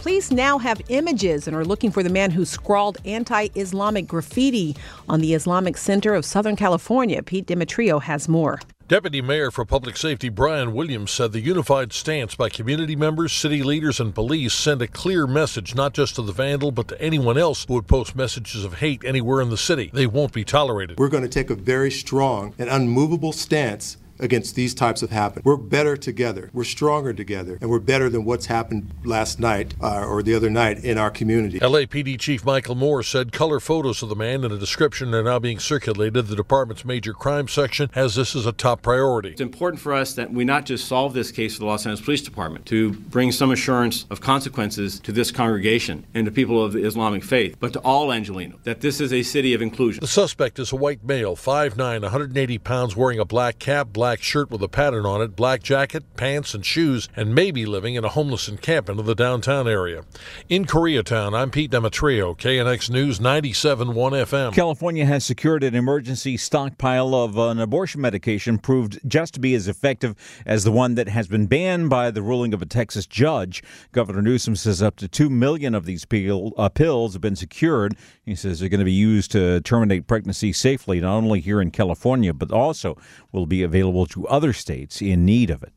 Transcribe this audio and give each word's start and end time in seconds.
Police 0.00 0.30
now 0.30 0.56
have 0.56 0.80
images 0.88 1.46
and 1.46 1.54
are 1.54 1.62
looking 1.62 1.90
for 1.90 2.02
the 2.02 2.08
man 2.08 2.30
who 2.30 2.46
scrawled 2.46 2.96
anti 3.04 3.48
Islamic 3.54 4.06
graffiti 4.06 4.74
on 5.10 5.20
the 5.20 5.34
Islamic 5.34 5.76
Center 5.76 6.14
of 6.14 6.24
Southern 6.24 6.56
California. 6.56 7.22
Pete 7.22 7.46
Demetriou 7.46 8.00
has 8.00 8.26
more. 8.26 8.60
Deputy 8.88 9.20
Mayor 9.20 9.50
for 9.50 9.66
Public 9.66 9.98
Safety 9.98 10.30
Brian 10.30 10.72
Williams 10.72 11.10
said 11.10 11.32
the 11.32 11.40
unified 11.40 11.92
stance 11.92 12.34
by 12.34 12.48
community 12.48 12.96
members, 12.96 13.30
city 13.30 13.62
leaders, 13.62 14.00
and 14.00 14.14
police 14.14 14.54
send 14.54 14.80
a 14.80 14.88
clear 14.88 15.26
message 15.26 15.74
not 15.74 15.92
just 15.92 16.14
to 16.14 16.22
the 16.22 16.32
vandal, 16.32 16.72
but 16.72 16.88
to 16.88 17.00
anyone 17.00 17.36
else 17.36 17.66
who 17.66 17.74
would 17.74 17.86
post 17.86 18.16
messages 18.16 18.64
of 18.64 18.78
hate 18.78 19.04
anywhere 19.04 19.42
in 19.42 19.50
the 19.50 19.58
city. 19.58 19.90
They 19.92 20.06
won't 20.06 20.32
be 20.32 20.44
tolerated. 20.44 20.98
We're 20.98 21.10
going 21.10 21.24
to 21.24 21.28
take 21.28 21.50
a 21.50 21.54
very 21.54 21.90
strong 21.90 22.54
and 22.58 22.70
unmovable 22.70 23.32
stance 23.32 23.98
against 24.20 24.54
these 24.54 24.74
types 24.74 25.02
of 25.02 25.10
happen. 25.10 25.42
We're 25.44 25.56
better 25.56 25.96
together. 25.96 26.50
We're 26.52 26.64
stronger 26.64 27.12
together, 27.12 27.58
and 27.60 27.70
we're 27.70 27.78
better 27.78 28.08
than 28.08 28.24
what's 28.24 28.46
happened 28.46 28.90
last 29.04 29.40
night 29.40 29.74
uh, 29.80 30.04
or 30.04 30.22
the 30.22 30.34
other 30.34 30.50
night 30.50 30.84
in 30.84 30.98
our 30.98 31.10
community. 31.10 31.60
LAPD 31.60 32.18
Chief 32.18 32.44
Michel 32.44 32.74
Moore 32.74 33.02
said 33.02 33.32
color 33.32 33.60
photos 33.60 34.02
of 34.02 34.08
the 34.08 34.16
man 34.16 34.44
and 34.44 34.52
a 34.52 34.58
description 34.58 35.14
are 35.14 35.22
now 35.22 35.38
being 35.38 35.58
circulated. 35.58 36.26
The 36.26 36.36
department's 36.36 36.84
major 36.84 37.12
crime 37.12 37.48
section 37.48 37.90
has 37.92 38.14
this 38.14 38.34
as 38.36 38.46
a 38.46 38.52
top 38.52 38.82
priority. 38.82 39.30
It's 39.30 39.40
important 39.40 39.80
for 39.80 39.92
us 39.94 40.14
that 40.14 40.32
we 40.32 40.44
not 40.44 40.66
just 40.66 40.86
solve 40.86 41.14
this 41.14 41.30
case 41.30 41.54
for 41.54 41.60
the 41.60 41.66
Los 41.66 41.86
Angeles 41.86 42.04
Police 42.04 42.22
Department, 42.22 42.66
to 42.66 42.92
bring 42.92 43.32
some 43.32 43.50
assurance 43.50 44.06
of 44.10 44.20
consequences 44.20 45.00
to 45.00 45.12
this 45.12 45.30
congregation 45.30 46.04
and 46.14 46.24
to 46.26 46.32
people 46.32 46.62
of 46.62 46.72
the 46.72 46.84
Islamic 46.84 47.22
faith, 47.22 47.56
but 47.60 47.72
to 47.72 47.80
all 47.80 48.08
Angeleno, 48.08 48.62
that 48.64 48.80
this 48.80 49.00
is 49.00 49.12
a 49.12 49.22
city 49.22 49.54
of 49.54 49.62
inclusion. 49.62 50.00
The 50.00 50.08
suspect 50.08 50.58
is 50.58 50.72
a 50.72 50.76
white 50.76 51.04
male, 51.04 51.36
5'9, 51.36 52.02
180 52.02 52.58
pounds, 52.58 52.96
wearing 52.96 53.18
a 53.18 53.24
black 53.24 53.58
cap, 53.58 53.88
black 53.92 54.09
black 54.10 54.22
shirt 54.24 54.50
with 54.50 54.60
a 54.60 54.66
pattern 54.66 55.06
on 55.06 55.22
it, 55.22 55.36
black 55.36 55.62
jacket, 55.62 56.02
pants, 56.16 56.52
and 56.52 56.66
shoes, 56.66 57.08
and 57.14 57.32
may 57.32 57.52
be 57.52 57.64
living 57.64 57.94
in 57.94 58.04
a 58.04 58.08
homeless 58.08 58.48
encampment 58.48 58.98
of 58.98 59.06
the 59.06 59.14
downtown 59.14 59.68
area. 59.68 60.02
In 60.48 60.64
Koreatown, 60.64 61.32
I'm 61.32 61.52
Pete 61.52 61.70
Demetriou, 61.70 62.36
KNX 62.36 62.90
News 62.90 63.20
97.1 63.20 63.94
FM. 63.94 64.52
California 64.52 65.06
has 65.06 65.24
secured 65.24 65.62
an 65.62 65.76
emergency 65.76 66.36
stockpile 66.36 67.14
of 67.14 67.38
an 67.38 67.60
abortion 67.60 68.00
medication 68.00 68.58
proved 68.58 68.98
just 69.06 69.32
to 69.34 69.38
be 69.38 69.54
as 69.54 69.68
effective 69.68 70.16
as 70.44 70.64
the 70.64 70.72
one 70.72 70.96
that 70.96 71.06
has 71.06 71.28
been 71.28 71.46
banned 71.46 71.88
by 71.88 72.10
the 72.10 72.20
ruling 72.20 72.52
of 72.52 72.60
a 72.60 72.66
Texas 72.66 73.06
judge. 73.06 73.62
Governor 73.92 74.22
Newsom 74.22 74.56
says 74.56 74.82
up 74.82 74.96
to 74.96 75.06
2 75.06 75.30
million 75.30 75.72
of 75.72 75.84
these 75.84 76.04
uh, 76.04 76.68
pills 76.70 77.12
have 77.12 77.22
been 77.22 77.36
secured. 77.36 77.94
He 78.24 78.34
says 78.34 78.58
they're 78.58 78.68
going 78.68 78.80
to 78.80 78.84
be 78.84 78.90
used 78.90 79.30
to 79.30 79.60
terminate 79.60 80.08
pregnancy 80.08 80.52
safely, 80.52 81.00
not 81.00 81.14
only 81.14 81.38
here 81.38 81.60
in 81.60 81.70
California, 81.70 82.34
but 82.34 82.50
also 82.50 82.98
will 83.30 83.46
be 83.46 83.62
available 83.62 83.99
to 84.06 84.26
other 84.28 84.52
states 84.52 85.00
in 85.00 85.24
need 85.24 85.50
of 85.50 85.62
it. 85.62 85.72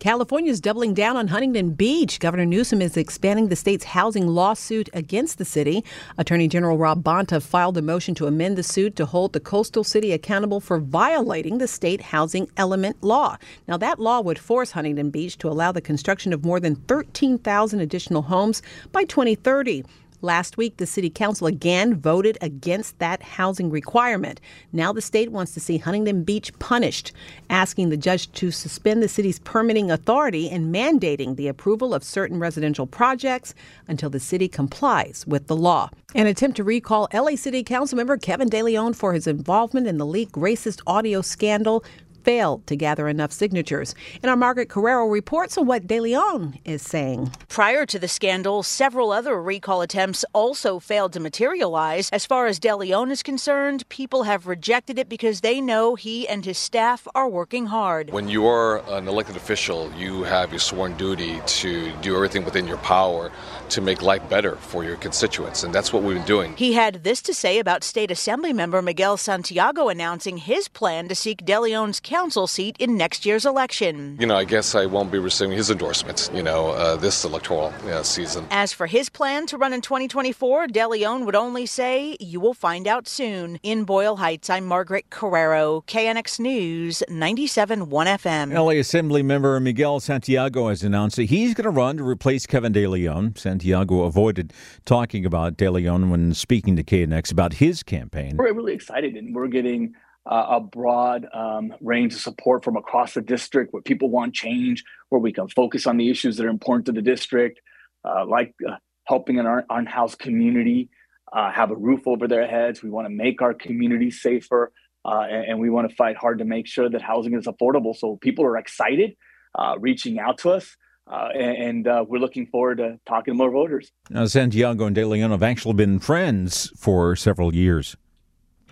California 0.00 0.50
is 0.50 0.62
doubling 0.62 0.94
down 0.94 1.18
on 1.18 1.28
Huntington 1.28 1.72
Beach. 1.72 2.20
Governor 2.20 2.46
Newsom 2.46 2.80
is 2.80 2.96
expanding 2.96 3.48
the 3.48 3.54
state's 3.54 3.84
housing 3.84 4.26
lawsuit 4.26 4.88
against 4.94 5.36
the 5.36 5.44
city. 5.44 5.84
Attorney 6.16 6.48
General 6.48 6.78
Rob 6.78 7.04
Bonta 7.04 7.42
filed 7.42 7.76
a 7.76 7.82
motion 7.82 8.14
to 8.14 8.26
amend 8.26 8.56
the 8.56 8.62
suit 8.62 8.96
to 8.96 9.04
hold 9.04 9.34
the 9.34 9.40
coastal 9.40 9.84
city 9.84 10.12
accountable 10.12 10.58
for 10.58 10.78
violating 10.78 11.58
the 11.58 11.68
state 11.68 12.00
housing 12.00 12.48
element 12.56 12.96
law. 13.02 13.36
Now, 13.68 13.76
that 13.76 14.00
law 14.00 14.22
would 14.22 14.38
force 14.38 14.70
Huntington 14.70 15.10
Beach 15.10 15.36
to 15.36 15.48
allow 15.48 15.70
the 15.70 15.82
construction 15.82 16.32
of 16.32 16.46
more 16.46 16.60
than 16.60 16.76
13,000 16.76 17.80
additional 17.80 18.22
homes 18.22 18.62
by 18.92 19.04
2030. 19.04 19.84
Last 20.22 20.58
week, 20.58 20.76
the 20.76 20.86
city 20.86 21.08
council 21.08 21.46
again 21.46 21.94
voted 21.94 22.36
against 22.42 22.98
that 22.98 23.22
housing 23.22 23.70
requirement. 23.70 24.38
Now 24.70 24.92
the 24.92 25.00
state 25.00 25.32
wants 25.32 25.54
to 25.54 25.60
see 25.60 25.78
Huntington 25.78 26.24
Beach 26.24 26.52
punished, 26.58 27.12
asking 27.48 27.88
the 27.88 27.96
judge 27.96 28.30
to 28.32 28.50
suspend 28.50 29.02
the 29.02 29.08
city's 29.08 29.38
permitting 29.38 29.90
authority 29.90 30.50
and 30.50 30.74
mandating 30.74 31.36
the 31.36 31.48
approval 31.48 31.94
of 31.94 32.04
certain 32.04 32.38
residential 32.38 32.86
projects 32.86 33.54
until 33.88 34.10
the 34.10 34.20
city 34.20 34.46
complies 34.46 35.24
with 35.26 35.46
the 35.46 35.56
law. 35.56 35.88
An 36.14 36.26
attempt 36.26 36.56
to 36.58 36.64
recall 36.64 37.08
LA 37.14 37.36
City 37.36 37.62
Council 37.62 37.96
member 37.96 38.18
Kevin 38.18 38.50
DeLeon 38.50 38.94
for 38.94 39.14
his 39.14 39.26
involvement 39.26 39.86
in 39.86 39.96
the 39.96 40.06
leaked 40.06 40.34
racist 40.34 40.82
audio 40.86 41.22
scandal 41.22 41.82
failed 42.22 42.66
to 42.66 42.76
gather 42.76 43.08
enough 43.08 43.32
signatures. 43.32 43.94
And 44.22 44.30
our 44.30 44.36
Margaret 44.36 44.68
Carrero 44.68 45.10
reports 45.10 45.58
on 45.58 45.66
what 45.66 45.86
De 45.86 46.00
Leon 46.00 46.58
is 46.64 46.82
saying. 46.82 47.32
Prior 47.48 47.86
to 47.86 47.98
the 47.98 48.08
scandal, 48.08 48.62
several 48.62 49.12
other 49.12 49.40
recall 49.40 49.82
attempts 49.82 50.24
also 50.32 50.78
failed 50.78 51.12
to 51.12 51.20
materialize. 51.20 52.10
As 52.10 52.26
far 52.26 52.46
as 52.46 52.58
De 52.58 52.74
Leon 52.74 53.10
is 53.10 53.22
concerned, 53.22 53.88
people 53.88 54.24
have 54.24 54.46
rejected 54.46 54.98
it 54.98 55.08
because 55.08 55.40
they 55.40 55.60
know 55.60 55.94
he 55.94 56.28
and 56.28 56.44
his 56.44 56.58
staff 56.58 57.06
are 57.14 57.28
working 57.28 57.66
hard. 57.66 58.10
When 58.10 58.28
you 58.28 58.46
are 58.46 58.78
an 58.90 59.08
elected 59.08 59.36
official, 59.36 59.90
you 59.96 60.22
have 60.24 60.50
your 60.50 60.58
sworn 60.58 60.96
duty 60.96 61.40
to 61.46 61.92
do 62.02 62.14
everything 62.14 62.44
within 62.44 62.66
your 62.66 62.78
power 62.78 63.30
to 63.70 63.80
make 63.80 64.02
life 64.02 64.28
better 64.28 64.56
for 64.56 64.84
your 64.84 64.96
constituents, 64.96 65.62
and 65.62 65.74
that's 65.74 65.92
what 65.92 66.02
we've 66.02 66.16
been 66.16 66.26
doing. 66.26 66.56
He 66.56 66.72
had 66.72 67.04
this 67.04 67.22
to 67.22 67.34
say 67.34 67.58
about 67.58 67.84
State 67.84 68.10
Assembly 68.10 68.52
member 68.52 68.82
Miguel 68.82 69.16
Santiago 69.16 69.88
announcing 69.88 70.38
his 70.38 70.68
plan 70.68 71.08
to 71.08 71.14
seek 71.14 71.44
De 71.44 71.60
Leon's 71.60 72.00
council 72.10 72.48
seat 72.48 72.74
in 72.80 72.96
next 72.96 73.24
year's 73.24 73.46
election. 73.46 74.16
You 74.18 74.26
know, 74.26 74.34
I 74.34 74.42
guess 74.42 74.74
I 74.74 74.84
won't 74.84 75.12
be 75.12 75.20
receiving 75.20 75.56
his 75.56 75.70
endorsements, 75.70 76.28
you 76.34 76.42
know, 76.42 76.70
uh, 76.70 76.96
this 76.96 77.24
electoral 77.24 77.72
uh, 77.84 78.02
season. 78.02 78.48
As 78.50 78.72
for 78.72 78.88
his 78.88 79.08
plan 79.08 79.46
to 79.46 79.56
run 79.56 79.72
in 79.72 79.80
2024, 79.80 80.66
De 80.66 80.88
Leon 80.88 81.24
would 81.24 81.36
only 81.36 81.66
say, 81.66 82.16
You 82.18 82.40
will 82.40 82.52
find 82.52 82.88
out 82.88 83.06
soon. 83.06 83.60
In 83.62 83.84
Boyle 83.84 84.16
Heights, 84.16 84.50
I'm 84.50 84.64
Margaret 84.64 85.08
Carrero, 85.10 85.86
KNX 85.86 86.40
News, 86.40 87.04
97.1 87.08 87.86
FM. 87.86 88.52
LA 88.52 88.80
Assembly 88.80 89.22
member 89.22 89.60
Miguel 89.60 90.00
Santiago 90.00 90.68
has 90.68 90.82
announced 90.82 91.14
that 91.14 91.24
he's 91.24 91.54
going 91.54 91.64
to 91.64 91.70
run 91.70 91.98
to 91.98 92.04
replace 92.04 92.44
Kevin 92.44 92.72
De 92.72 92.88
Leon. 92.88 93.36
Santiago 93.36 94.02
avoided 94.02 94.52
talking 94.84 95.24
about 95.24 95.56
De 95.56 95.70
Leon 95.70 96.10
when 96.10 96.34
speaking 96.34 96.74
to 96.74 96.82
KNX 96.82 97.30
about 97.30 97.54
his 97.54 97.84
campaign. 97.84 98.36
We're 98.36 98.52
really 98.52 98.74
excited 98.74 99.14
and 99.14 99.32
we're 99.32 99.46
getting 99.46 99.94
uh, 100.26 100.46
a 100.50 100.60
broad 100.60 101.26
um, 101.32 101.72
range 101.80 102.14
of 102.14 102.20
support 102.20 102.64
from 102.64 102.76
across 102.76 103.14
the 103.14 103.22
district 103.22 103.72
where 103.72 103.82
people 103.82 104.10
want 104.10 104.34
change, 104.34 104.84
where 105.08 105.20
we 105.20 105.32
can 105.32 105.48
focus 105.48 105.86
on 105.86 105.96
the 105.96 106.10
issues 106.10 106.36
that 106.36 106.46
are 106.46 106.50
important 106.50 106.86
to 106.86 106.92
the 106.92 107.02
district, 107.02 107.60
uh, 108.04 108.24
like 108.26 108.54
uh, 108.68 108.76
helping 109.04 109.38
an 109.38 109.46
un- 109.46 109.64
unhoused 109.70 110.18
community 110.18 110.90
uh, 111.32 111.50
have 111.50 111.70
a 111.70 111.76
roof 111.76 112.06
over 112.06 112.26
their 112.28 112.46
heads. 112.46 112.82
We 112.82 112.90
want 112.90 113.06
to 113.06 113.14
make 113.14 113.40
our 113.40 113.54
community 113.54 114.10
safer, 114.10 114.72
uh, 115.04 115.24
and, 115.30 115.44
and, 115.44 115.60
we 115.60 115.70
want 115.70 115.88
to 115.88 115.94
fight 115.94 116.16
hard 116.16 116.40
to 116.40 116.44
make 116.44 116.66
sure 116.66 116.90
that 116.90 117.00
housing 117.00 117.34
is 117.34 117.46
affordable. 117.46 117.96
So 117.96 118.18
people 118.20 118.44
are 118.44 118.58
excited, 118.58 119.16
uh, 119.56 119.76
reaching 119.78 120.18
out 120.18 120.38
to 120.38 120.50
us. 120.50 120.76
and, 121.06 121.86
and 121.86 122.08
we're 122.08 122.18
looking 122.18 122.46
forward 122.46 122.78
to 122.78 122.98
talking 123.06 123.32
to 123.32 123.38
more 123.38 123.50
voters. 123.50 123.90
Now, 124.10 124.26
Santiago 124.26 124.84
and 124.84 124.94
De 124.94 125.04
Leon 125.04 125.30
have 125.30 125.42
actually 125.42 125.74
been 125.74 125.98
friends 125.98 126.72
for 126.76 127.16
several 127.16 127.54
years. 127.54 127.96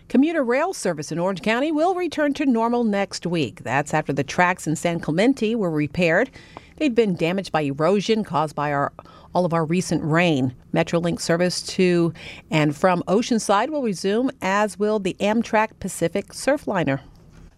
Commuter 0.09 0.43
rail 0.43 0.73
service 0.73 1.13
in 1.13 1.19
Orange 1.19 1.43
County 1.43 1.71
will 1.71 1.95
return 1.95 2.33
to 2.33 2.47
normal 2.47 2.83
next 2.83 3.27
week. 3.27 3.63
That's 3.63 3.93
after 3.93 4.11
the 4.11 4.25
tracks 4.25 4.67
in 4.67 4.75
San 4.75 5.01
Clemente 5.01 5.55
were 5.55 5.71
repaired. 5.71 6.31
They'd 6.79 6.95
been 6.95 7.15
damaged 7.15 7.53
by 7.53 7.61
erosion 7.63 8.25
caused 8.25 8.55
by 8.55 8.73
our 8.73 8.91
all 9.35 9.45
of 9.45 9.53
our 9.53 9.67
recent 9.67 10.03
rain. 10.03 10.55
Metrolink 10.73 11.21
service 11.21 11.61
to 11.61 12.15
and 12.51 12.75
from 12.75 13.03
Oceanside 13.07 13.69
will 13.69 13.83
resume, 13.83 14.31
as 14.41 14.79
will 14.79 14.99
the 14.99 15.15
Amtrak 15.21 15.79
Pacific 15.79 16.29
Surfliner. 16.29 17.01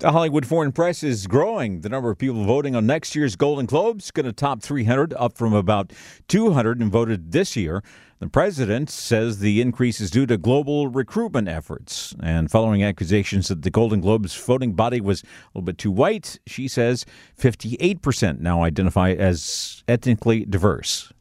The 0.00 0.12
Hollywood 0.12 0.46
Foreign 0.46 0.72
Press 0.72 1.02
is 1.02 1.26
growing. 1.26 1.82
The 1.82 1.90
number 1.90 2.10
of 2.10 2.16
people 2.16 2.46
voting 2.46 2.74
on 2.74 2.86
next 2.86 3.14
year's 3.14 3.36
Golden 3.36 3.66
Globes 3.66 4.06
is 4.06 4.10
going 4.10 4.24
to 4.24 4.32
top 4.32 4.62
300, 4.62 5.12
up 5.12 5.36
from 5.36 5.52
about 5.52 5.92
200 6.28 6.80
and 6.80 6.90
voted 6.90 7.32
this 7.32 7.54
year. 7.54 7.82
The 8.18 8.26
president 8.26 8.88
says 8.88 9.40
the 9.40 9.60
increase 9.60 10.00
is 10.00 10.10
due 10.10 10.24
to 10.24 10.38
global 10.38 10.88
recruitment 10.88 11.48
efforts. 11.48 12.14
And 12.22 12.50
following 12.50 12.82
accusations 12.82 13.48
that 13.48 13.60
the 13.60 13.68
Golden 13.68 14.00
Globes 14.00 14.34
voting 14.34 14.72
body 14.72 15.02
was 15.02 15.22
a 15.22 15.26
little 15.52 15.66
bit 15.66 15.76
too 15.76 15.90
white, 15.90 16.38
she 16.46 16.66
says 16.66 17.04
58% 17.38 18.40
now 18.40 18.62
identify 18.62 19.10
as 19.10 19.84
ethnically 19.86 20.46
diverse. 20.46 21.12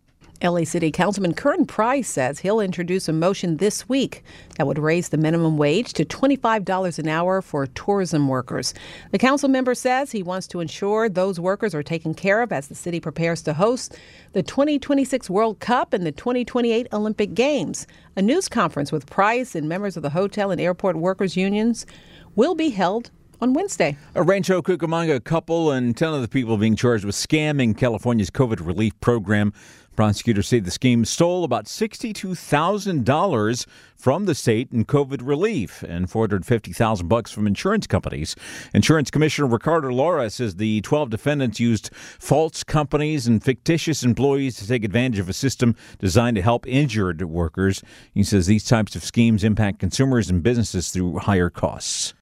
LA 0.42 0.64
City 0.64 0.90
Councilman 0.90 1.34
Curren 1.34 1.66
Price 1.66 2.08
says 2.08 2.40
he'll 2.40 2.62
introduce 2.62 3.10
a 3.10 3.14
motion 3.14 3.58
this 3.58 3.90
week 3.90 4.24
that 4.58 4.66
would 4.66 4.80
raise 4.80 5.10
the 5.10 5.18
minimum 5.18 5.58
wage 5.58 5.92
to 5.94 6.06
$25 6.06 6.98
an 6.98 7.10
hour 7.10 7.42
for 7.42 7.68
tourism 7.68 8.30
workers. 8.30 8.74
The 9.12 9.18
council 9.18 9.50
member 9.50 9.76
says 9.76 10.12
he 10.12 10.24
wants 10.24 10.48
to 10.48 10.62
ensure 10.62 11.10
those 11.10 11.42
workers 11.42 11.76
are 11.76 11.84
taken 11.84 12.14
care 12.14 12.42
of 12.42 12.54
as 12.54 12.70
the 12.70 12.76
city 12.76 13.02
prepares 13.02 13.42
to 13.44 13.54
host 13.54 13.98
the 14.32 14.42
2026 14.42 15.30
World 15.30 15.60
Cup 15.60 15.92
and 15.92 16.06
the 16.06 16.12
2028 16.14 16.88
Olympic 16.94 17.34
Games. 17.34 17.86
A 18.16 18.22
news 18.22 18.48
conference 18.48 18.94
with 18.94 19.08
Price 19.08 19.56
and 19.56 19.68
members 19.68 19.98
of 19.98 20.04
the 20.04 20.12
hotel 20.12 20.52
and 20.52 20.62
airport 20.62 20.96
workers 20.96 21.36
unions 21.36 21.86
will 22.36 22.56
be 22.56 22.70
held 22.70 23.12
on 23.42 23.54
Wednesday. 23.54 23.98
A 24.16 24.24
Rancho 24.24 24.62
Cucamonga 24.62 25.24
couple 25.24 25.72
and 25.72 25.96
10 25.96 26.10
other 26.10 26.28
people 26.28 26.58
being 26.58 26.76
charged 26.76 27.06
with 27.06 27.16
scamming 27.16 27.78
California's 27.78 28.30
COVID 28.30 28.66
relief 28.66 29.00
program. 29.00 29.54
Prosecutors 30.00 30.48
say 30.48 30.62
the 30.62 30.72
scheme 30.72 31.04
stole 31.04 31.44
about 31.44 31.66
$62,000 31.66 33.66
from 33.98 34.26
the 34.28 34.34
state 34.34 34.70
in 34.72 34.86
COVID 34.86 35.20
relief 35.22 35.84
and 35.84 36.10
450,000 36.10 37.10
bucks 37.10 37.34
from 37.34 37.46
insurance 37.46 37.86
companies. 37.86 38.34
Insurance 38.74 39.12
Commissioner 39.12 39.50
Ricardo 39.50 39.90
Lara 39.90 40.30
says 40.30 40.56
the 40.56 40.80
12 40.80 41.10
defendants 41.10 41.60
used 41.60 41.94
false 41.94 42.64
companies 42.64 43.28
and 43.28 43.44
fictitious 43.44 44.02
employees 44.02 44.56
to 44.56 44.66
take 44.66 44.86
advantage 44.86 45.20
of 45.20 45.28
a 45.28 45.34
system 45.34 45.76
designed 45.98 46.38
to 46.38 46.42
help 46.42 46.66
injured 46.66 47.22
workers. 47.24 47.84
He 48.14 48.24
says 48.24 48.48
these 48.48 48.64
types 48.64 48.96
of 48.96 49.04
schemes 49.04 49.44
impact 49.44 49.80
consumers 49.80 50.30
and 50.30 50.42
businesses 50.42 50.92
through 50.92 51.18
higher 51.18 51.50
costs. 51.50 52.14